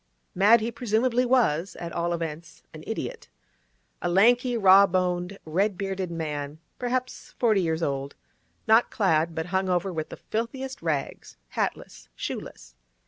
[0.33, 3.29] Mad he presumably was—at all events, an idiot.
[4.01, 8.15] A lanky, raw boned, red beaded man, perhaps forty years old;
[8.65, 12.73] not clad, but hung over with the filthiest rags; hatless, shoeless.